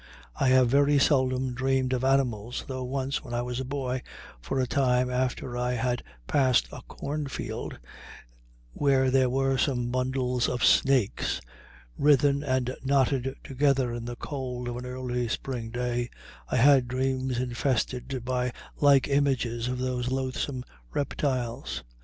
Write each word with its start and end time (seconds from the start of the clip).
I 0.35 0.47
have 0.47 0.67
very 0.67 0.97
seldom 0.97 1.53
dreamed 1.53 1.93
of 1.93 2.03
animals, 2.03 2.65
though 2.67 2.83
once, 2.83 3.23
when 3.23 3.35
I 3.35 3.43
was 3.43 3.59
a 3.59 3.63
boy, 3.63 4.01
for 4.41 4.59
a 4.59 4.65
time 4.65 5.11
after 5.11 5.55
I 5.55 5.73
had 5.73 6.01
passed 6.25 6.67
a 6.71 6.81
corn 6.87 7.27
field 7.27 7.77
where 8.73 9.11
there 9.11 9.29
were 9.29 9.59
some 9.59 9.91
bundles 9.91 10.49
of 10.49 10.63
snakes, 10.65 11.39
writhen 11.99 12.43
and 12.43 12.75
knotted 12.83 13.35
together 13.43 13.93
in 13.93 14.05
the 14.05 14.15
cold 14.15 14.67
of 14.67 14.77
an 14.77 14.87
early 14.87 15.27
spring 15.27 15.69
day, 15.69 16.09
I 16.49 16.55
had 16.55 16.87
dreams 16.87 17.37
infested 17.37 18.25
by 18.25 18.53
like 18.77 19.07
images 19.07 19.67
of 19.67 19.77
those 19.77 20.09
loathsome 20.09 20.63
reptiles. 20.91 21.83